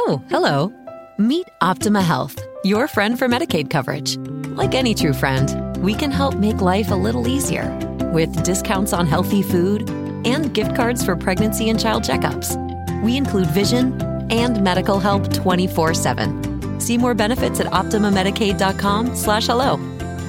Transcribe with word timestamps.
Oh, 0.00 0.22
hello. 0.30 0.72
Meet 1.18 1.48
Optima 1.60 2.00
Health, 2.00 2.38
your 2.62 2.86
friend 2.86 3.18
for 3.18 3.26
Medicaid 3.26 3.68
coverage. 3.68 4.16
Like 4.56 4.76
any 4.76 4.94
true 4.94 5.12
friend, 5.12 5.76
we 5.82 5.92
can 5.92 6.12
help 6.12 6.36
make 6.36 6.60
life 6.60 6.92
a 6.92 6.94
little 6.94 7.26
easier 7.26 7.68
with 8.12 8.44
discounts 8.44 8.92
on 8.92 9.08
healthy 9.08 9.42
food 9.42 9.90
and 10.24 10.54
gift 10.54 10.76
cards 10.76 11.04
for 11.04 11.16
pregnancy 11.16 11.68
and 11.68 11.80
child 11.80 12.04
checkups. 12.04 12.54
We 13.02 13.16
include 13.16 13.48
vision 13.48 14.00
and 14.30 14.62
medical 14.62 15.00
help 15.00 15.24
24-7. 15.24 16.80
See 16.80 16.96
more 16.96 17.14
benefits 17.14 17.58
at 17.58 17.66
optimamedicaid.com 17.66 19.16
slash 19.16 19.46
hello. 19.46 19.78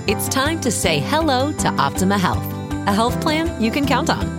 It's 0.07 0.27
time 0.29 0.59
to 0.61 0.71
say 0.71 0.99
hello 0.99 1.51
to 1.51 1.67
Optima 1.67 2.17
Health, 2.17 2.43
a 2.87 2.91
health 2.91 3.21
plan 3.21 3.61
you 3.61 3.69
can 3.69 3.85
count 3.85 4.09
on. 4.09 4.38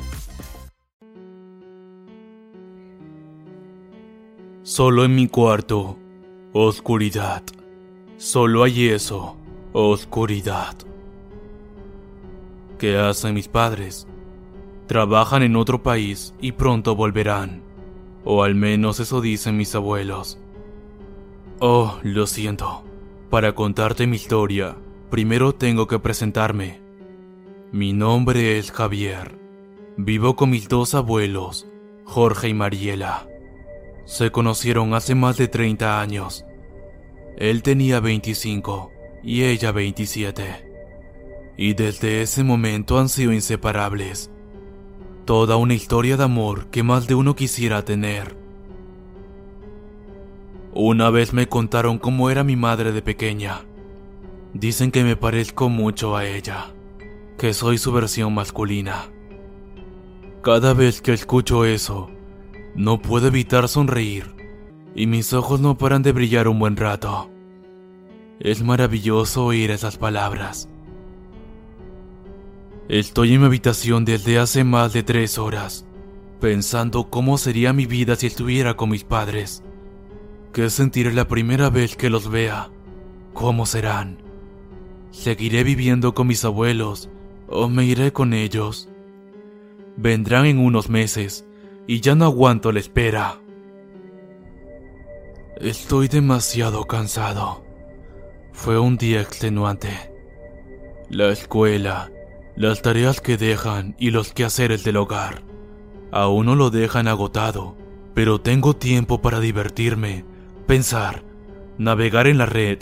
Solo 4.73 5.03
en 5.03 5.13
mi 5.13 5.27
cuarto, 5.27 5.97
oscuridad. 6.53 7.43
Solo 8.15 8.63
hay 8.63 8.87
eso, 8.87 9.35
oscuridad. 9.73 10.77
¿Qué 12.79 12.97
hacen 12.97 13.33
mis 13.33 13.49
padres? 13.49 14.07
Trabajan 14.87 15.43
en 15.43 15.57
otro 15.57 15.83
país 15.83 16.33
y 16.39 16.53
pronto 16.53 16.95
volverán. 16.95 17.61
O 18.23 18.43
al 18.43 18.55
menos 18.55 19.01
eso 19.01 19.19
dicen 19.19 19.57
mis 19.57 19.75
abuelos. 19.75 20.39
Oh, 21.59 21.99
lo 22.03 22.25
siento. 22.25 22.85
Para 23.29 23.53
contarte 23.53 24.07
mi 24.07 24.15
historia, 24.15 24.77
primero 25.09 25.53
tengo 25.53 25.85
que 25.85 25.99
presentarme. 25.99 26.79
Mi 27.73 27.91
nombre 27.91 28.57
es 28.57 28.71
Javier. 28.71 29.37
Vivo 29.97 30.37
con 30.37 30.49
mis 30.49 30.69
dos 30.69 30.95
abuelos, 30.95 31.67
Jorge 32.05 32.47
y 32.47 32.53
Mariela. 32.53 33.27
Se 34.05 34.31
conocieron 34.31 34.93
hace 34.93 35.15
más 35.15 35.37
de 35.37 35.47
30 35.47 36.01
años. 36.01 36.45
Él 37.37 37.63
tenía 37.63 37.99
25 37.99 38.91
y 39.23 39.43
ella 39.43 39.71
27. 39.71 40.69
Y 41.57 41.73
desde 41.73 42.21
ese 42.21 42.43
momento 42.43 42.99
han 42.99 43.09
sido 43.09 43.33
inseparables. 43.33 44.31
Toda 45.25 45.55
una 45.55 45.73
historia 45.73 46.17
de 46.17 46.23
amor 46.23 46.67
que 46.67 46.83
más 46.83 47.07
de 47.07 47.15
uno 47.15 47.35
quisiera 47.35 47.85
tener. 47.85 48.35
Una 50.73 51.09
vez 51.09 51.33
me 51.33 51.47
contaron 51.47 51.99
cómo 51.99 52.29
era 52.29 52.43
mi 52.43 52.55
madre 52.55 52.91
de 52.91 53.01
pequeña. 53.01 53.61
Dicen 54.53 54.91
que 54.91 55.03
me 55.03 55.15
parezco 55.15 55.69
mucho 55.69 56.15
a 56.15 56.25
ella, 56.25 56.73
que 57.37 57.53
soy 57.53 57.77
su 57.77 57.91
versión 57.91 58.33
masculina. 58.33 59.09
Cada 60.41 60.73
vez 60.73 61.01
que 61.01 61.13
escucho 61.13 61.65
eso, 61.65 62.09
no 62.75 63.01
puedo 63.01 63.27
evitar 63.27 63.67
sonreír 63.67 64.35
y 64.95 65.07
mis 65.07 65.33
ojos 65.33 65.59
no 65.59 65.77
paran 65.77 66.03
de 66.03 66.11
brillar 66.11 66.47
un 66.47 66.59
buen 66.59 66.75
rato. 66.75 67.29
Es 68.39 68.63
maravilloso 68.63 69.45
oír 69.45 69.71
esas 69.71 69.97
palabras. 69.97 70.67
Estoy 72.89 73.33
en 73.33 73.41
mi 73.41 73.47
habitación 73.47 74.03
desde 74.03 74.39
hace 74.39 74.63
más 74.63 74.93
de 74.93 75.03
tres 75.03 75.37
horas, 75.37 75.85
pensando 76.39 77.09
cómo 77.09 77.37
sería 77.37 77.71
mi 77.71 77.85
vida 77.85 78.15
si 78.15 78.27
estuviera 78.27 78.75
con 78.75 78.89
mis 78.89 79.03
padres. 79.03 79.63
¿Qué 80.51 80.69
sentiré 80.69 81.13
la 81.13 81.27
primera 81.27 81.69
vez 81.69 81.95
que 81.95 82.09
los 82.09 82.29
vea? 82.29 82.69
¿Cómo 83.33 83.65
serán? 83.65 84.17
¿Seguiré 85.11 85.63
viviendo 85.63 86.13
con 86.13 86.27
mis 86.27 86.43
abuelos 86.43 87.09
o 87.47 87.69
me 87.69 87.85
iré 87.85 88.11
con 88.11 88.33
ellos? 88.33 88.89
Vendrán 89.95 90.45
en 90.45 90.57
unos 90.57 90.89
meses 90.89 91.45
y 91.87 92.01
ya 92.01 92.15
no 92.15 92.25
aguanto 92.25 92.71
la 92.71 92.79
espera. 92.79 93.39
Estoy 95.57 96.07
demasiado 96.07 96.85
cansado. 96.85 97.63
Fue 98.51 98.79
un 98.79 98.97
día 98.97 99.21
extenuante. 99.21 99.89
La 101.09 101.29
escuela, 101.29 102.11
las 102.55 102.81
tareas 102.81 103.21
que 103.21 103.37
dejan 103.37 103.95
y 103.99 104.11
los 104.11 104.33
quehaceres 104.33 104.83
del 104.83 104.97
hogar. 104.97 105.43
A 106.11 106.27
uno 106.27 106.55
lo 106.55 106.69
dejan 106.69 107.07
agotado, 107.07 107.75
pero 108.13 108.41
tengo 108.41 108.75
tiempo 108.75 109.21
para 109.21 109.39
divertirme, 109.39 110.25
pensar, 110.67 111.23
navegar 111.77 112.27
en 112.27 112.37
la 112.37 112.45
red 112.45 112.79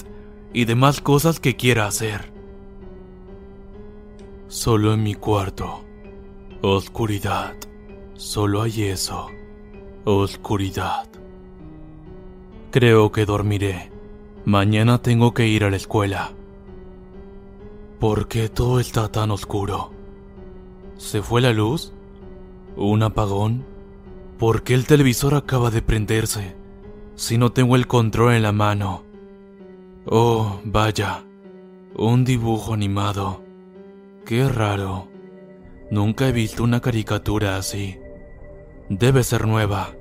y 0.53 0.65
demás 0.65 1.01
cosas 1.01 1.39
que 1.39 1.55
quiera 1.55 1.85
hacer. 1.85 2.31
Solo 4.47 4.93
en 4.93 5.03
mi 5.03 5.13
cuarto. 5.13 5.85
Oscuridad. 6.61 7.55
Solo 8.19 8.62
hay 8.62 8.84
eso. 8.84 9.28
Oscuridad. 10.03 11.07
Creo 12.69 13.13
que 13.13 13.24
dormiré. 13.25 13.94
Mañana 14.44 15.02
tengo 15.02 15.34
que 15.34 15.47
ir 15.47 15.63
a 15.63 15.69
la 15.69 15.78
escuela. 15.78 16.34
¿Por 17.97 18.28
qué 18.28 18.50
todo 18.50 18.81
está 18.81 19.09
tan 19.09 19.31
oscuro? 19.31 19.91
¿Se 20.97 21.22
fue 21.22 21.40
la 21.40 21.53
luz? 21.53 21.94
¿Un 22.75 23.03
apagón? 23.03 23.66
¿Por 24.38 24.63
qué 24.63 24.74
el 24.74 24.86
televisor 24.86 25.34
acaba 25.34 25.72
de 25.72 25.81
prenderse 25.81 26.57
si 27.16 27.38
no 27.38 27.53
tengo 27.53 27.78
el 27.78 27.88
control 27.88 28.34
en 28.34 28.44
la 28.44 28.51
mano? 28.51 29.03
Oh, 30.06 30.59
vaya, 30.66 31.24
un 31.96 32.25
dibujo 32.25 32.74
animado. 32.74 33.41
Qué 34.25 34.50
raro. 34.50 35.07
Nunca 35.90 36.28
he 36.28 36.34
visto 36.34 36.66
una 36.66 36.81
caricatura 36.81 37.56
así. 37.56 37.97
Debe 38.89 39.23
ser 39.23 39.45
nueva. 39.45 39.94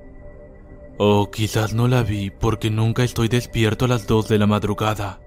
O 0.96 1.30
quizás 1.30 1.74
no 1.74 1.88
la 1.88 2.02
vi 2.02 2.30
porque 2.30 2.70
nunca 2.70 3.04
estoy 3.04 3.28
despierto 3.28 3.84
a 3.84 3.88
las 3.88 4.06
2 4.06 4.28
de 4.28 4.38
la 4.38 4.46
madrugada. 4.46 5.20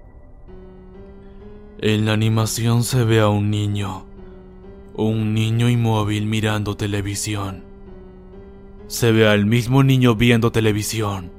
En 1.78 2.04
la 2.04 2.12
animación 2.12 2.82
se 2.82 3.04
ve 3.04 3.20
a 3.20 3.28
un 3.28 3.50
niño. 3.50 4.04
Un 4.96 5.32
niño 5.32 5.68
inmóvil 5.68 6.26
mirando 6.26 6.76
televisión. 6.76 7.62
Se 8.88 9.12
ve 9.12 9.28
al 9.28 9.46
mismo 9.46 9.84
niño 9.84 10.16
viendo 10.16 10.50
televisión. 10.50 11.30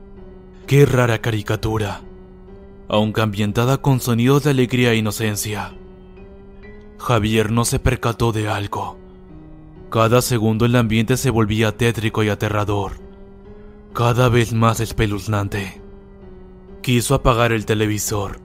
Qué 0.66 0.86
rara 0.86 1.20
caricatura. 1.20 2.04
Aunque 2.88 3.20
ambientada 3.20 3.78
con 3.78 4.00
sonidos 4.00 4.46
de 4.46 4.52
alegría 4.52 4.94
e 4.94 4.96
inocencia. 4.96 5.74
Javier 6.98 7.52
no 7.52 7.66
se 7.66 7.80
percató 7.80 8.32
de 8.32 8.48
algo. 8.48 9.03
Cada 9.94 10.24
segundo 10.24 10.66
el 10.66 10.76
ambiente 10.76 11.18
se 11.18 11.30
volvía 11.30 11.78
tétrico 11.78 12.24
y 12.24 12.30
aterrador, 12.30 12.94
cada 13.94 14.28
vez 14.28 14.52
más 14.52 14.80
espeluznante. 14.80 15.84
Quiso 16.82 17.14
apagar 17.14 17.52
el 17.52 17.68
televisor, 17.68 18.40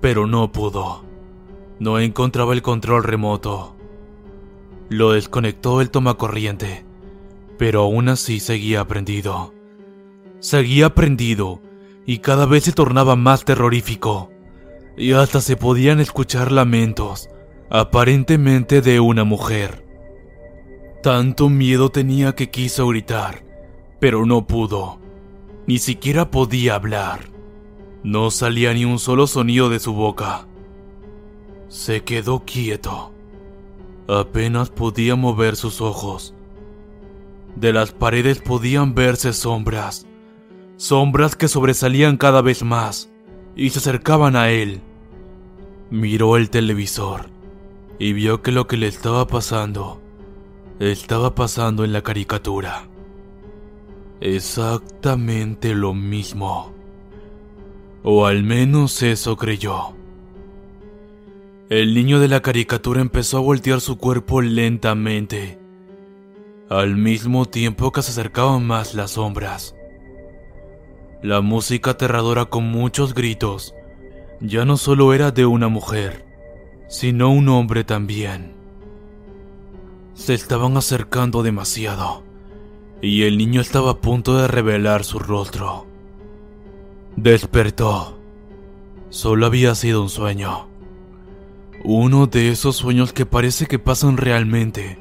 pero 0.00 0.26
no 0.26 0.50
pudo. 0.50 1.04
No 1.78 1.98
encontraba 1.98 2.54
el 2.54 2.62
control 2.62 3.04
remoto. 3.04 3.76
Lo 4.88 5.12
desconectó 5.12 5.82
el 5.82 5.90
tomacorriente, 5.90 6.86
pero 7.58 7.82
aún 7.82 8.08
así 8.08 8.40
seguía 8.40 8.86
prendido. 8.86 9.52
Seguía 10.40 10.94
prendido 10.94 11.60
y 12.06 12.20
cada 12.20 12.46
vez 12.46 12.64
se 12.64 12.72
tornaba 12.72 13.14
más 13.14 13.44
terrorífico. 13.44 14.30
Y 14.96 15.12
hasta 15.12 15.42
se 15.42 15.58
podían 15.58 16.00
escuchar 16.00 16.50
lamentos, 16.50 17.28
aparentemente 17.68 18.80
de 18.80 19.00
una 19.00 19.24
mujer. 19.24 19.84
Tanto 21.04 21.50
miedo 21.50 21.90
tenía 21.90 22.34
que 22.34 22.48
quiso 22.48 22.88
gritar, 22.88 23.44
pero 24.00 24.24
no 24.24 24.46
pudo. 24.46 25.00
Ni 25.66 25.78
siquiera 25.78 26.30
podía 26.30 26.76
hablar. 26.76 27.28
No 28.02 28.30
salía 28.30 28.72
ni 28.72 28.86
un 28.86 28.98
solo 28.98 29.26
sonido 29.26 29.68
de 29.68 29.80
su 29.80 29.92
boca. 29.92 30.46
Se 31.68 32.04
quedó 32.04 32.46
quieto. 32.46 33.12
Apenas 34.08 34.70
podía 34.70 35.14
mover 35.14 35.56
sus 35.56 35.82
ojos. 35.82 36.32
De 37.54 37.74
las 37.74 37.92
paredes 37.92 38.40
podían 38.40 38.94
verse 38.94 39.34
sombras, 39.34 40.06
sombras 40.78 41.36
que 41.36 41.48
sobresalían 41.48 42.16
cada 42.16 42.40
vez 42.40 42.62
más 42.62 43.10
y 43.54 43.68
se 43.68 43.80
acercaban 43.80 44.36
a 44.36 44.48
él. 44.48 44.80
Miró 45.90 46.38
el 46.38 46.48
televisor 46.48 47.28
y 47.98 48.14
vio 48.14 48.40
que 48.40 48.52
lo 48.52 48.66
que 48.66 48.78
le 48.78 48.86
estaba 48.86 49.26
pasando 49.26 50.00
estaba 50.78 51.34
pasando 51.34 51.84
en 51.84 51.92
la 51.92 52.02
caricatura. 52.02 52.88
Exactamente 54.20 55.74
lo 55.74 55.94
mismo. 55.94 56.72
O 58.02 58.26
al 58.26 58.42
menos 58.42 59.02
eso 59.02 59.36
creyó. 59.36 59.94
El 61.70 61.94
niño 61.94 62.20
de 62.20 62.28
la 62.28 62.40
caricatura 62.40 63.00
empezó 63.00 63.38
a 63.38 63.40
voltear 63.40 63.80
su 63.80 63.96
cuerpo 63.96 64.42
lentamente, 64.42 65.58
al 66.68 66.96
mismo 66.96 67.46
tiempo 67.46 67.90
que 67.90 68.02
se 68.02 68.10
acercaban 68.10 68.66
más 68.66 68.94
las 68.94 69.12
sombras. 69.12 69.74
La 71.22 71.40
música 71.40 71.92
aterradora 71.92 72.44
con 72.44 72.64
muchos 72.64 73.14
gritos 73.14 73.74
ya 74.40 74.66
no 74.66 74.76
solo 74.76 75.14
era 75.14 75.30
de 75.30 75.46
una 75.46 75.68
mujer, 75.68 76.26
sino 76.88 77.30
un 77.30 77.48
hombre 77.48 77.82
también. 77.82 78.53
Se 80.14 80.32
estaban 80.32 80.76
acercando 80.76 81.42
demasiado, 81.42 82.22
y 83.02 83.24
el 83.24 83.36
niño 83.36 83.60
estaba 83.60 83.90
a 83.90 84.00
punto 84.00 84.38
de 84.38 84.46
revelar 84.46 85.02
su 85.02 85.18
rostro. 85.18 85.86
Despertó. 87.16 88.16
Solo 89.10 89.46
había 89.46 89.74
sido 89.74 90.02
un 90.02 90.08
sueño. 90.08 90.68
Uno 91.84 92.28
de 92.28 92.50
esos 92.50 92.76
sueños 92.76 93.12
que 93.12 93.26
parece 93.26 93.66
que 93.66 93.80
pasan 93.80 94.16
realmente 94.16 94.98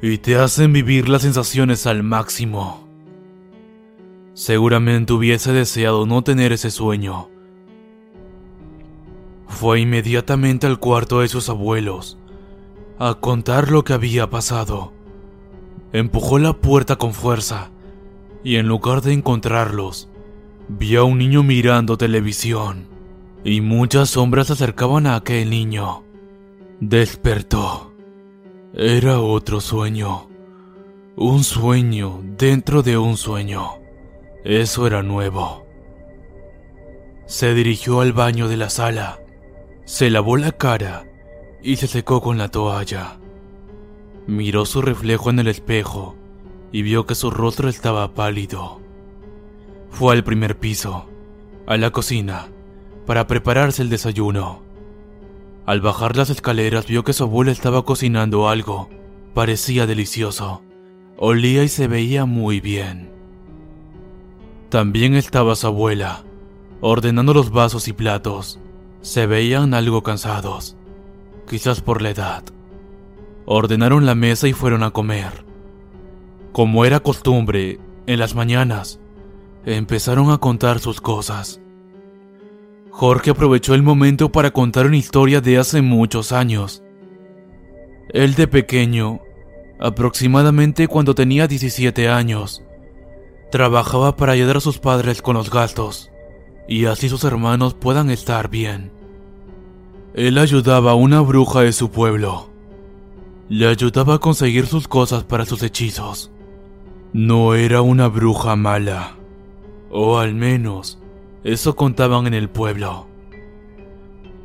y 0.00 0.18
te 0.18 0.36
hacen 0.36 0.72
vivir 0.72 1.08
las 1.08 1.22
sensaciones 1.22 1.86
al 1.86 2.04
máximo. 2.04 2.88
Seguramente 4.34 5.12
hubiese 5.12 5.52
deseado 5.52 6.06
no 6.06 6.22
tener 6.22 6.52
ese 6.52 6.70
sueño. 6.70 7.28
Fue 9.48 9.80
inmediatamente 9.80 10.66
al 10.66 10.78
cuarto 10.78 11.20
de 11.20 11.28
sus 11.28 11.48
abuelos 11.48 12.18
a 12.98 13.14
contar 13.14 13.70
lo 13.70 13.84
que 13.84 13.92
había 13.92 14.30
pasado. 14.30 14.92
Empujó 15.92 16.38
la 16.38 16.52
puerta 16.54 16.96
con 16.96 17.12
fuerza 17.12 17.70
y 18.42 18.56
en 18.56 18.68
lugar 18.68 19.02
de 19.02 19.12
encontrarlos, 19.12 20.08
vio 20.68 21.02
a 21.02 21.04
un 21.04 21.18
niño 21.18 21.42
mirando 21.42 21.96
televisión 21.96 22.86
y 23.44 23.60
muchas 23.60 24.10
sombras 24.10 24.48
se 24.48 24.54
acercaban 24.54 25.06
a 25.06 25.16
aquel 25.16 25.50
niño. 25.50 26.02
Despertó. 26.80 27.92
Era 28.74 29.20
otro 29.20 29.60
sueño. 29.60 30.28
Un 31.16 31.44
sueño 31.44 32.20
dentro 32.36 32.82
de 32.82 32.98
un 32.98 33.16
sueño. 33.16 33.74
Eso 34.44 34.86
era 34.86 35.02
nuevo. 35.02 35.66
Se 37.26 37.54
dirigió 37.54 38.00
al 38.00 38.12
baño 38.12 38.48
de 38.48 38.56
la 38.56 38.68
sala, 38.68 39.20
se 39.84 40.10
lavó 40.10 40.36
la 40.36 40.52
cara 40.52 41.06
y 41.64 41.76
se 41.76 41.86
secó 41.86 42.20
con 42.20 42.36
la 42.36 42.50
toalla. 42.50 43.16
Miró 44.26 44.66
su 44.66 44.82
reflejo 44.82 45.30
en 45.30 45.38
el 45.38 45.48
espejo 45.48 46.14
y 46.70 46.82
vio 46.82 47.06
que 47.06 47.14
su 47.14 47.30
rostro 47.30 47.70
estaba 47.70 48.12
pálido. 48.12 48.80
Fue 49.90 50.12
al 50.14 50.24
primer 50.24 50.58
piso, 50.58 51.08
a 51.66 51.76
la 51.78 51.90
cocina, 51.90 52.48
para 53.06 53.26
prepararse 53.26 53.80
el 53.80 53.88
desayuno. 53.88 54.62
Al 55.64 55.80
bajar 55.80 56.16
las 56.16 56.28
escaleras 56.28 56.86
vio 56.86 57.02
que 57.02 57.14
su 57.14 57.24
abuela 57.24 57.50
estaba 57.50 57.84
cocinando 57.84 58.48
algo. 58.48 58.90
Parecía 59.32 59.86
delicioso. 59.86 60.62
Olía 61.16 61.64
y 61.64 61.68
se 61.68 61.88
veía 61.88 62.26
muy 62.26 62.60
bien. 62.60 63.10
También 64.68 65.14
estaba 65.14 65.56
su 65.56 65.68
abuela, 65.68 66.24
ordenando 66.82 67.32
los 67.32 67.50
vasos 67.50 67.88
y 67.88 67.94
platos. 67.94 68.60
Se 69.00 69.26
veían 69.26 69.72
algo 69.72 70.02
cansados, 70.02 70.76
quizás 71.48 71.80
por 71.80 72.02
la 72.02 72.10
edad. 72.10 72.44
Ordenaron 73.46 74.06
la 74.06 74.14
mesa 74.14 74.48
y 74.48 74.52
fueron 74.52 74.82
a 74.82 74.90
comer. 74.90 75.44
Como 76.52 76.84
era 76.84 77.00
costumbre, 77.00 77.78
en 78.06 78.18
las 78.18 78.34
mañanas, 78.34 79.00
empezaron 79.64 80.30
a 80.30 80.38
contar 80.38 80.78
sus 80.78 81.00
cosas. 81.00 81.60
Jorge 82.90 83.30
aprovechó 83.30 83.74
el 83.74 83.82
momento 83.82 84.30
para 84.30 84.52
contar 84.52 84.86
una 84.86 84.96
historia 84.96 85.40
de 85.40 85.58
hace 85.58 85.82
muchos 85.82 86.32
años. 86.32 86.82
Él 88.10 88.34
de 88.34 88.46
pequeño, 88.46 89.20
aproximadamente 89.80 90.86
cuando 90.86 91.14
tenía 91.14 91.48
17 91.48 92.08
años, 92.08 92.62
Trabajaba 93.54 94.16
para 94.16 94.32
ayudar 94.32 94.56
a 94.56 94.60
sus 94.60 94.80
padres 94.80 95.22
con 95.22 95.36
los 95.36 95.48
gastos, 95.48 96.10
y 96.66 96.86
así 96.86 97.08
sus 97.08 97.22
hermanos 97.22 97.74
puedan 97.74 98.10
estar 98.10 98.50
bien. 98.50 98.90
Él 100.14 100.38
ayudaba 100.38 100.92
a 100.92 100.94
una 100.94 101.20
bruja 101.20 101.62
de 101.62 101.72
su 101.72 101.90
pueblo. 101.90 102.48
Le 103.48 103.66
ayudaba 103.66 104.14
a 104.14 104.18
conseguir 104.18 104.66
sus 104.66 104.86
cosas 104.86 105.24
para 105.24 105.44
sus 105.44 105.62
hechizos. 105.64 106.30
No 107.12 107.54
era 107.54 107.82
una 107.82 108.06
bruja 108.06 108.54
mala. 108.54 109.16
O 109.90 110.18
al 110.18 110.34
menos, 110.34 111.00
eso 111.42 111.74
contaban 111.74 112.28
en 112.28 112.34
el 112.34 112.48
pueblo. 112.48 113.08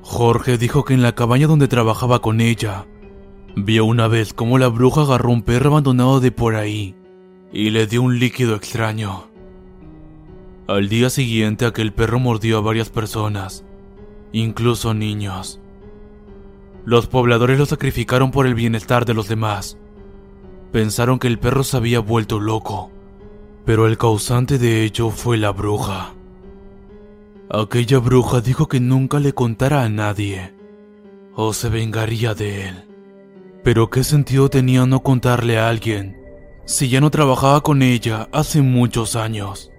Jorge 0.01 0.57
dijo 0.57 0.85
que 0.85 0.95
en 0.95 1.03
la 1.03 1.13
cabaña 1.13 1.45
donde 1.45 1.67
trabajaba 1.67 2.19
con 2.19 2.41
ella, 2.41 2.87
vio 3.55 3.85
una 3.85 4.07
vez 4.07 4.33
cómo 4.33 4.57
la 4.57 4.69
bruja 4.69 5.01
agarró 5.01 5.29
un 5.29 5.43
perro 5.43 5.69
abandonado 5.69 6.19
de 6.19 6.31
por 6.31 6.55
ahí 6.55 6.95
y 7.53 7.69
le 7.69 7.85
dio 7.85 8.01
un 8.01 8.17
líquido 8.17 8.55
extraño. 8.55 9.27
Al 10.67 10.89
día 10.89 11.11
siguiente 11.11 11.65
aquel 11.65 11.93
perro 11.93 12.19
mordió 12.19 12.57
a 12.57 12.61
varias 12.61 12.89
personas, 12.89 13.65
incluso 14.31 14.93
niños. 14.93 15.58
Los 16.89 17.05
pobladores 17.05 17.59
lo 17.59 17.67
sacrificaron 17.67 18.31
por 18.31 18.47
el 18.47 18.55
bienestar 18.55 19.05
de 19.05 19.13
los 19.13 19.27
demás. 19.27 19.77
Pensaron 20.71 21.19
que 21.19 21.27
el 21.27 21.37
perro 21.37 21.63
se 21.63 21.77
había 21.77 21.99
vuelto 21.99 22.39
loco, 22.39 22.89
pero 23.63 23.85
el 23.85 23.95
causante 23.95 24.57
de 24.57 24.85
ello 24.85 25.11
fue 25.11 25.37
la 25.37 25.51
bruja. 25.51 26.15
Aquella 27.47 27.99
bruja 27.99 28.41
dijo 28.41 28.67
que 28.67 28.79
nunca 28.79 29.19
le 29.19 29.33
contara 29.33 29.83
a 29.83 29.89
nadie, 29.89 30.51
o 31.35 31.53
se 31.53 31.69
vengaría 31.69 32.33
de 32.33 32.69
él. 32.69 32.83
Pero 33.63 33.91
¿qué 33.91 34.03
sentido 34.03 34.49
tenía 34.49 34.87
no 34.87 35.03
contarle 35.03 35.59
a 35.59 35.69
alguien 35.69 36.17
si 36.65 36.89
ya 36.89 37.01
no 37.01 37.11
trabajaba 37.11 37.61
con 37.61 37.83
ella 37.83 38.29
hace 38.31 38.63
muchos 38.63 39.15
años? 39.15 39.71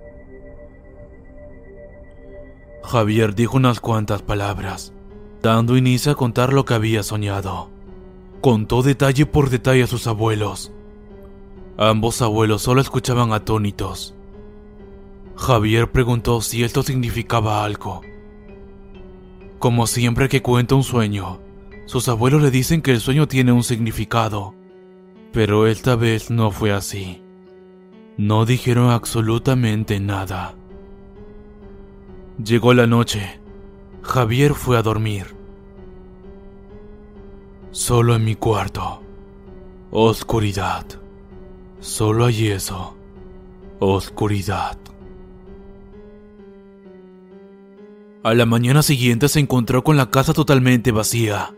Javier 2.85 3.35
dijo 3.35 3.57
unas 3.57 3.81
cuantas 3.81 4.23
palabras, 4.23 4.93
dando 5.42 5.76
inicio 5.76 6.12
a 6.12 6.14
contar 6.14 6.52
lo 6.52 6.64
que 6.64 6.75
había 6.75 7.02
soñado. 7.02 7.70
Contó 8.40 8.82
detalle 8.82 9.26
por 9.26 9.50
detalle 9.50 9.82
a 9.82 9.87
sus 9.87 10.06
abuelos. 10.06 10.72
Ambos 11.76 12.22
abuelos 12.22 12.62
solo 12.62 12.81
escuchaban 12.81 13.32
atónitos. 13.32 14.14
Javier 15.37 15.90
preguntó 15.90 16.40
si 16.42 16.64
esto 16.64 16.82
significaba 16.82 17.64
algo. 17.64 18.02
Como 19.59 19.87
siempre 19.87 20.28
que 20.28 20.42
cuenta 20.42 20.75
un 20.75 20.85
sueño, 20.85 21.40
sus 21.87 22.09
abuelos 22.09 22.42
le 22.42 22.50
dicen 22.50 22.82
que 22.82 22.92
el 22.92 23.00
sueño 23.00 23.28
tiene 23.28 23.52
un 23.52 23.64
significado 23.64 24.54
pero 25.32 25.66
esta 25.66 25.97
vez 25.97 26.30
no 26.30 26.50
fue 26.50 26.73
así. 26.73 27.23
No 28.16 28.44
dijeron 28.44 28.90
absolutamente 28.90 30.00
nada. 30.00 30.54
Llegó 32.42 32.75
la 32.75 32.87
noche. 32.87 33.39
Javier 34.02 34.54
fue 34.54 34.76
a 34.76 34.83
dormir. 34.83 35.35
Solo 37.71 38.16
en 38.16 38.25
mi 38.25 38.35
cuarto. 38.35 39.02
Oscuridad. 39.90 40.85
Solo 41.80 42.26
hay 42.26 42.49
eso. 42.49 42.97
Oscuridad. 43.78 44.76
A 48.23 48.35
la 48.35 48.45
mañana 48.45 48.83
siguiente 48.83 49.28
se 49.28 49.40
encontró 49.40 49.85
con 49.85 49.97
la 49.97 50.11
casa 50.11 50.33
totalmente 50.33 50.92
vacía. 50.92 51.54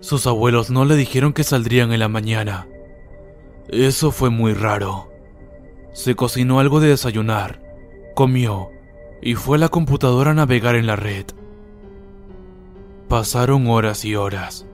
Sus 0.00 0.26
abuelos 0.26 0.70
no 0.70 0.84
le 0.84 0.96
dijeron 0.96 1.32
que 1.32 1.44
saldrían 1.44 1.92
en 1.92 2.00
la 2.00 2.08
mañana. 2.08 2.68
Eso 3.68 4.10
fue 4.10 4.28
muy 4.28 4.52
raro. 4.52 5.10
Se 5.94 6.14
cocinó 6.14 6.60
algo 6.60 6.80
de 6.80 6.88
desayunar, 6.88 7.62
comió 8.14 8.73
y 9.24 9.36
fue 9.36 9.56
a 9.56 9.60
la 9.60 9.70
computadora 9.70 10.32
a 10.32 10.34
navegar 10.34 10.76
en 10.76 10.86
la 10.86 10.96
red. 10.96 11.24
Pasaron 13.08 13.66
horas 13.68 14.04
y 14.04 14.16
horas. 14.16 14.66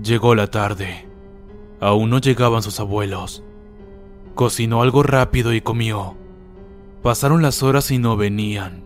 Llegó 0.00 0.36
la 0.36 0.46
tarde. 0.46 1.08
Aún 1.80 2.10
no 2.10 2.18
llegaban 2.18 2.62
sus 2.62 2.78
abuelos. 2.78 3.42
Cocinó 4.36 4.82
algo 4.82 5.02
rápido 5.02 5.52
y 5.52 5.60
comió. 5.60 6.14
Pasaron 7.02 7.42
las 7.42 7.64
horas 7.64 7.90
y 7.90 7.98
no 7.98 8.16
venían. 8.16 8.84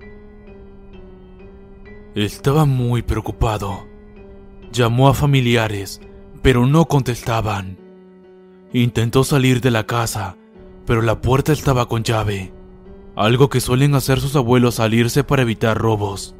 Estaba 2.15 2.65
muy 2.65 3.03
preocupado. 3.03 3.85
Llamó 4.73 5.09
a 5.09 5.15
familiares, 5.15 6.01
pero 6.41 6.67
no 6.67 6.87
contestaban. 6.87 7.77
Intentó 8.73 9.25
salir 9.25 9.61
de 9.61 9.71
la 9.71 9.85
casa, 9.85 10.37
pero 10.87 11.03
la 11.03 11.21
puerta 11.21 11.53
estaba 11.53 11.87
con 11.87 12.03
llave, 12.03 12.51
algo 13.17 13.49
que 13.49 13.61
suelen 13.61 13.95
hacer 13.95 14.21
sus 14.21 14.37
abuelos 14.37 14.77
salirse 14.77 15.25
para 15.25 15.43
evitar 15.43 15.77
robos. 15.79 16.35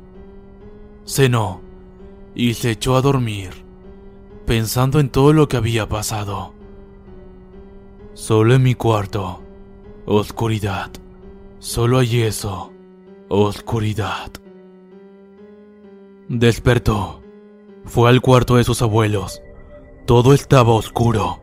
Cenó 1.07 1.63
y 2.35 2.55
se 2.55 2.71
echó 2.73 2.97
a 2.97 3.01
dormir, 3.01 3.51
pensando 4.45 5.01
en 5.01 5.09
todo 5.09 5.33
lo 5.33 5.49
que 5.49 5.57
había 5.57 5.89
pasado. 5.89 6.53
Solo 8.13 8.55
en 8.55 8.63
mi 8.63 8.75
cuarto, 8.75 9.43
oscuridad. 10.05 10.91
Solo 11.59 11.99
hay 11.99 12.23
eso. 12.23 12.73
Oscuridad. 13.29 14.31
Despertó. 16.29 17.23
Fue 17.85 18.09
al 18.09 18.21
cuarto 18.21 18.57
de 18.57 18.65
sus 18.65 18.83
abuelos. 18.83 19.43
Todo 20.07 20.35
estaba 20.35 20.73
oscuro. 20.73 21.41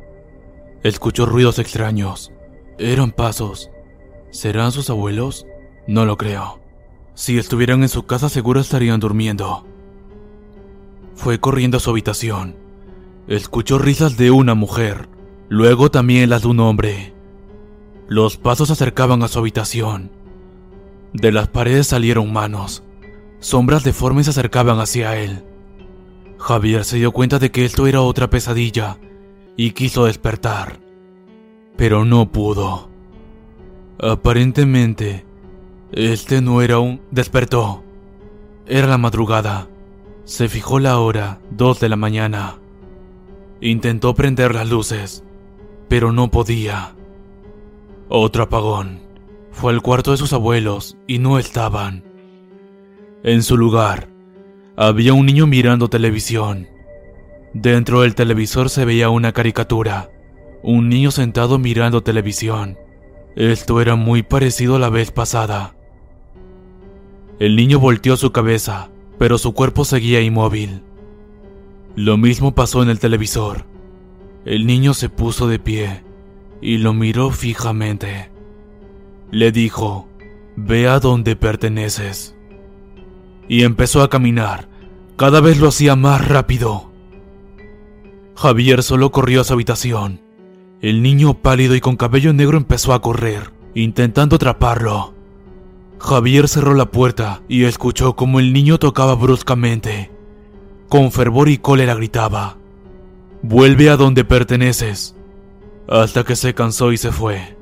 Escuchó 0.84 1.26
ruidos 1.26 1.60
extraños. 1.60 2.32
Eran 2.78 3.12
pasos. 3.12 3.70
¿Serán 4.34 4.72
sus 4.72 4.90
abuelos? 4.90 5.46
No 5.86 6.06
lo 6.06 6.18
creo. 6.18 6.60
Si 7.14 7.38
estuvieran 7.38 7.84
en 7.84 7.90
su 7.90 8.08
casa 8.08 8.30
seguro 8.30 8.60
estarían 8.60 9.00
durmiendo. 9.00 9.68
Fue 11.14 11.40
corriendo 11.40 11.78
a 11.78 11.80
su 11.80 11.92
habitación. 11.92 12.56
Escuchó 13.28 13.78
risas 13.78 14.18
de 14.18 14.32
una 14.32 14.56
mujer, 14.56 15.08
luego 15.50 15.92
también 15.92 16.32
las 16.32 16.42
de 16.42 16.48
un 16.48 16.62
hombre. 16.62 17.14
Los 18.08 18.38
pasos 18.38 18.70
se 18.70 18.74
acercaban 18.74 19.22
a 19.22 19.28
su 19.28 19.38
habitación. 19.38 20.10
De 21.14 21.32
las 21.32 21.48
paredes 21.48 21.86
salieron 21.86 22.34
manos. 22.34 22.82
Sombras 23.40 23.84
deformes 23.84 24.26
se 24.26 24.32
acercaban 24.32 24.80
hacia 24.80 25.16
él. 25.16 25.44
Javier 26.40 26.86
se 26.86 26.98
dio 26.98 27.12
cuenta 27.12 27.38
de 27.38 27.52
que 27.52 27.66
esto 27.66 27.86
era 27.86 28.02
otra 28.02 28.32
pesadilla 28.32 28.98
y 29.56 29.72
quiso 29.74 30.06
despertar, 30.06 30.80
pero 31.78 32.04
no 32.04 32.32
pudo. 32.32 32.93
Aparentemente, 34.00 35.26
este 35.92 36.42
no 36.42 36.62
era 36.62 36.80
un... 36.80 37.02
despertó. 37.12 37.84
Era 38.66 38.88
la 38.88 38.98
madrugada. 38.98 39.68
Se 40.24 40.48
fijó 40.48 40.80
la 40.80 41.00
hora, 41.00 41.40
dos 41.52 41.80
de 41.80 41.90
la 41.90 41.96
mañana. 41.96 42.58
Intentó 43.62 44.16
prender 44.16 44.56
las 44.56 44.70
luces, 44.70 45.24
pero 45.88 46.12
no 46.12 46.32
podía. 46.32 46.96
Otro 48.10 48.44
apagón. 48.44 49.02
Fue 49.52 49.72
al 49.72 49.82
cuarto 49.82 50.12
de 50.12 50.18
sus 50.18 50.34
abuelos 50.34 50.98
y 51.08 51.20
no 51.20 51.38
estaban. 51.38 52.04
En 53.24 53.44
su 53.44 53.56
lugar, 53.56 54.10
había 54.76 55.14
un 55.14 55.26
niño 55.28 55.46
mirando 55.46 55.90
televisión. 55.90 56.68
Dentro 57.54 58.02
del 58.02 58.16
televisor 58.16 58.70
se 58.70 58.86
veía 58.86 59.10
una 59.10 59.32
caricatura. 59.32 60.10
Un 60.64 60.90
niño 60.90 61.12
sentado 61.12 61.60
mirando 61.60 62.02
televisión. 62.02 62.78
Esto 63.36 63.82
era 63.82 63.96
muy 63.96 64.22
parecido 64.24 64.76
a 64.76 64.80
la 64.80 64.90
vez 64.90 65.12
pasada. 65.12 65.76
El 67.40 67.56
niño 67.56 67.80
volteó 67.80 68.16
su 68.16 68.32
cabeza, 68.32 68.90
pero 69.18 69.38
su 69.38 69.54
cuerpo 69.54 69.86
seguía 69.86 70.22
inmóvil. 70.22 70.84
Lo 71.96 72.18
mismo 72.18 72.54
pasó 72.54 72.84
en 72.84 72.90
el 72.90 73.00
televisor. 73.00 73.66
El 74.46 74.66
niño 74.66 74.94
se 74.94 75.10
puso 75.10 75.48
de 75.48 75.60
pie 75.60 76.04
y 76.62 76.78
lo 76.78 76.94
miró 76.94 77.30
fijamente. 77.32 78.30
Le 79.32 79.52
dijo, 79.52 80.08
ve 80.56 80.88
a 80.88 81.00
donde 81.00 81.36
perteneces. 81.36 82.36
Y 83.48 83.64
empezó 83.64 84.02
a 84.02 84.10
caminar. 84.10 84.70
Cada 85.18 85.42
vez 85.42 85.60
lo 85.60 85.68
hacía 85.68 85.96
más 85.96 86.28
rápido. 86.28 86.92
Javier 88.36 88.84
solo 88.84 89.12
corrió 89.12 89.42
a 89.42 89.44
su 89.44 89.54
habitación. 89.54 90.23
El 90.84 91.02
niño 91.02 91.36
pálido 91.36 91.76
y 91.76 91.80
con 91.80 91.96
cabello 91.96 92.34
negro 92.34 92.58
empezó 92.58 92.92
a 92.92 93.02
correr, 93.02 93.54
intentando 93.74 94.36
atraparlo. 94.36 95.14
Javier 95.98 96.50
cerró 96.50 96.74
la 96.74 96.92
puerta 96.92 97.42
y 97.48 97.64
escuchó 97.64 98.18
como 98.18 98.42
el 98.42 98.52
niño 98.52 98.78
tocaba 98.80 99.16
bruscamente. 99.16 100.12
Con 100.90 101.14
fervor 101.14 101.48
y 101.48 101.58
cólera 101.58 101.96
gritaba, 101.96 102.58
Vuelve 103.42 103.90
a 103.90 103.96
donde 103.96 104.26
perteneces 104.26 105.16
hasta 105.88 106.26
que 106.26 106.36
se 106.36 106.54
cansó 106.54 106.92
y 106.92 106.98
se 106.98 107.14
fue. 107.14 107.56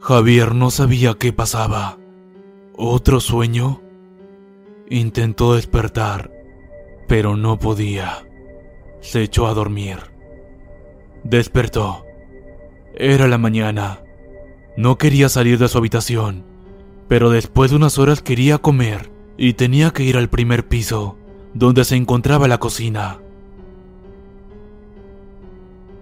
Javier 0.00 0.54
no 0.54 0.70
sabía 0.70 1.12
qué 1.12 1.34
pasaba. 1.34 1.98
¿Otro 2.74 3.20
sueño? 3.20 3.82
Intentó 4.88 5.56
despertar, 5.56 6.30
pero 7.06 7.36
no 7.36 7.58
podía. 7.58 8.26
Se 9.02 9.22
echó 9.22 9.46
a 9.46 9.52
dormir. 9.52 10.13
Despertó. 11.24 12.04
Era 12.94 13.26
la 13.28 13.38
mañana. 13.38 14.00
No 14.76 14.98
quería 14.98 15.30
salir 15.30 15.58
de 15.58 15.68
su 15.68 15.78
habitación, 15.78 16.44
pero 17.08 17.30
después 17.30 17.70
de 17.70 17.78
unas 17.78 17.98
horas 17.98 18.20
quería 18.20 18.58
comer 18.58 19.10
y 19.38 19.54
tenía 19.54 19.90
que 19.90 20.04
ir 20.04 20.18
al 20.18 20.28
primer 20.28 20.68
piso, 20.68 21.16
donde 21.54 21.84
se 21.86 21.96
encontraba 21.96 22.46
la 22.46 22.58
cocina. 22.58 23.20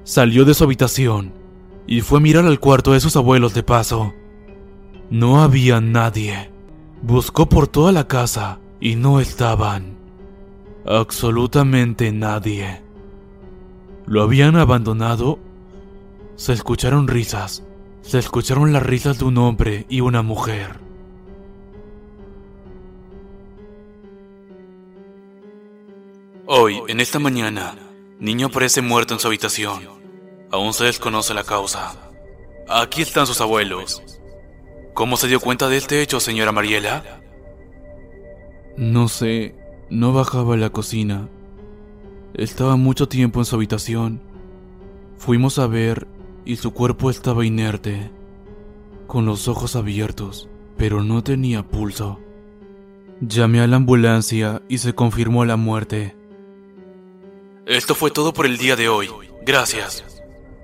Salió 0.02 0.44
de 0.44 0.54
su 0.54 0.64
habitación 0.64 1.32
y 1.86 2.00
fue 2.00 2.18
a 2.18 2.22
mirar 2.22 2.44
al 2.44 2.58
cuarto 2.58 2.92
de 2.92 3.00
sus 3.00 3.14
abuelos 3.14 3.54
de 3.54 3.62
paso. 3.62 4.12
No 5.08 5.40
había 5.40 5.80
nadie. 5.80 6.50
Buscó 7.00 7.48
por 7.48 7.68
toda 7.68 7.92
la 7.92 8.08
casa 8.08 8.58
y 8.80 8.96
no 8.96 9.20
estaban. 9.20 9.96
Absolutamente 10.84 12.10
nadie. 12.10 12.81
¿Lo 14.06 14.22
habían 14.22 14.56
abandonado? 14.56 15.38
Se 16.36 16.52
escucharon 16.52 17.08
risas. 17.08 17.62
Se 18.02 18.18
escucharon 18.18 18.72
las 18.72 18.82
risas 18.82 19.18
de 19.18 19.24
un 19.24 19.38
hombre 19.38 19.86
y 19.88 20.00
una 20.00 20.22
mujer. 20.22 20.80
Hoy, 26.46 26.82
en 26.88 27.00
esta 27.00 27.18
mañana, 27.18 27.76
Niño 28.18 28.48
aparece 28.48 28.82
muerto 28.82 29.14
en 29.14 29.20
su 29.20 29.26
habitación. 29.26 29.88
Aún 30.50 30.74
se 30.74 30.84
desconoce 30.84 31.34
la 31.34 31.44
causa. 31.44 31.96
Aquí 32.68 33.02
están 33.02 33.26
sus 33.26 33.40
abuelos. 33.40 34.02
¿Cómo 34.94 35.16
se 35.16 35.26
dio 35.26 35.40
cuenta 35.40 35.68
de 35.68 35.78
este 35.78 36.02
hecho, 36.02 36.20
señora 36.20 36.52
Mariela? 36.52 37.20
No 38.76 39.08
sé, 39.08 39.54
no 39.90 40.12
bajaba 40.12 40.54
a 40.54 40.58
la 40.58 40.70
cocina. 40.70 41.28
Estaba 42.34 42.76
mucho 42.76 43.08
tiempo 43.08 43.40
en 43.40 43.44
su 43.44 43.56
habitación. 43.56 44.20
Fuimos 45.18 45.58
a 45.58 45.66
ver 45.66 46.06
y 46.44 46.56
su 46.56 46.72
cuerpo 46.72 47.10
estaba 47.10 47.44
inerte, 47.44 48.10
con 49.06 49.26
los 49.26 49.48
ojos 49.48 49.76
abiertos, 49.76 50.48
pero 50.76 51.02
no 51.02 51.22
tenía 51.22 51.62
pulso. 51.62 52.18
Llamé 53.20 53.60
a 53.60 53.66
la 53.66 53.76
ambulancia 53.76 54.62
y 54.68 54.78
se 54.78 54.94
confirmó 54.94 55.44
la 55.44 55.56
muerte. 55.56 56.16
Esto 57.66 57.94
fue 57.94 58.10
todo 58.10 58.32
por 58.32 58.46
el 58.46 58.58
día 58.58 58.76
de 58.76 58.88
hoy. 58.88 59.08
Gracias. 59.44 60.04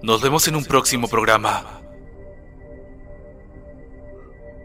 Nos 0.03 0.23
vemos 0.23 0.49
en 0.49 0.57
un 0.57 0.65
próximo 0.65 1.07
programa. 1.07 1.81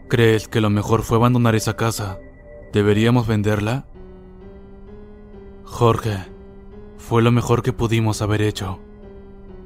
¿Crees 0.08 0.48
que 0.48 0.60
lo 0.60 0.70
mejor 0.70 1.02
fue 1.02 1.18
abandonar 1.18 1.54
esa 1.54 1.76
casa? 1.76 2.18
¿Deberíamos 2.72 3.26
venderla? 3.26 3.86
Jorge, 5.64 6.33
fue 7.06 7.20
lo 7.20 7.30
mejor 7.30 7.62
que 7.62 7.74
pudimos 7.74 8.22
haber 8.22 8.40
hecho. 8.40 8.78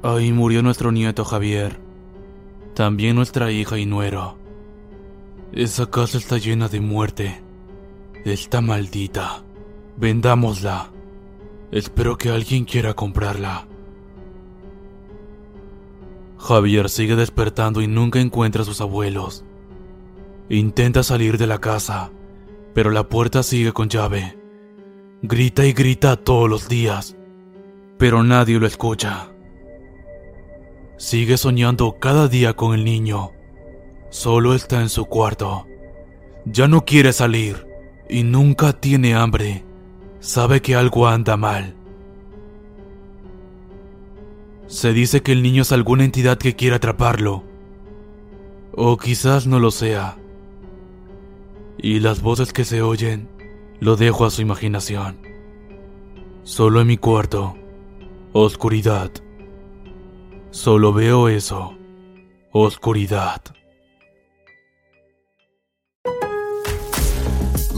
Ahí 0.03 0.33
murió 0.33 0.61
nuestro 0.61 0.91
nieto 0.91 1.23
Javier. 1.23 1.79
También 2.73 3.15
nuestra 3.15 3.49
hija 3.49 3.77
y 3.77 3.85
nuero. 3.85 4.37
Esa 5.53 5.89
casa 5.89 6.17
está 6.17 6.37
llena 6.37 6.67
de 6.67 6.81
muerte. 6.81 7.41
Está 8.25 8.59
maldita. 8.59 9.45
Vendámosla. 9.95 10.91
Espero 11.71 12.17
que 12.17 12.29
alguien 12.29 12.65
quiera 12.65 12.93
comprarla. 12.93 13.67
Javier 16.39 16.89
sigue 16.89 17.15
despertando 17.15 17.81
y 17.81 17.87
nunca 17.87 18.19
encuentra 18.19 18.63
a 18.63 18.65
sus 18.65 18.81
abuelos. 18.81 19.45
Intenta 20.49 21.03
salir 21.03 21.37
de 21.37 21.47
la 21.47 21.59
casa, 21.59 22.11
pero 22.73 22.91
la 22.91 23.07
puerta 23.07 23.43
sigue 23.43 23.71
con 23.71 23.87
llave. 23.87 24.37
Grita 25.21 25.65
y 25.65 25.71
grita 25.71 26.17
todos 26.17 26.49
los 26.49 26.67
días, 26.67 27.15
pero 27.99 28.23
nadie 28.23 28.59
lo 28.59 28.65
escucha. 28.65 29.27
Sigue 30.97 31.37
soñando 31.37 31.99
cada 31.99 32.27
día 32.27 32.55
con 32.55 32.73
el 32.73 32.83
niño. 32.83 33.33
Solo 34.09 34.55
está 34.55 34.81
en 34.81 34.89
su 34.89 35.05
cuarto. 35.05 35.67
Ya 36.45 36.67
no 36.67 36.83
quiere 36.83 37.13
salir 37.13 37.67
y 38.09 38.23
nunca 38.23 38.73
tiene 38.73 39.13
hambre 39.13 39.63
sabe 40.19 40.61
que 40.61 40.75
algo 40.75 41.07
anda 41.07 41.37
mal. 41.37 41.75
Se 44.67 44.93
dice 44.93 45.21
que 45.21 45.31
el 45.31 45.41
niño 45.41 45.63
es 45.63 45.71
alguna 45.71 46.05
entidad 46.05 46.37
que 46.37 46.55
quiere 46.55 46.75
atraparlo. 46.75 47.43
O 48.73 48.97
quizás 48.97 49.47
no 49.47 49.59
lo 49.59 49.71
sea. 49.71 50.17
Y 51.77 51.99
las 51.99 52.21
voces 52.21 52.53
que 52.53 52.65
se 52.65 52.81
oyen 52.81 53.29
lo 53.79 53.95
dejo 53.95 54.25
a 54.25 54.29
su 54.29 54.41
imaginación. 54.41 55.17
Solo 56.43 56.81
en 56.81 56.87
mi 56.87 56.97
cuarto. 56.97 57.55
Oscuridad. 58.33 59.09
Solo 60.51 60.93
veo 60.93 61.29
eso. 61.29 61.73
Oscuridad. 62.51 63.41